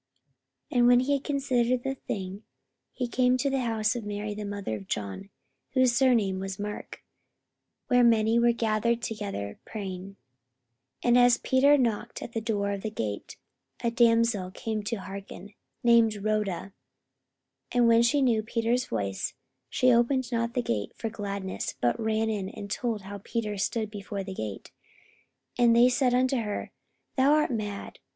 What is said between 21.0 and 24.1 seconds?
gladness, but ran in, and told how Peter stood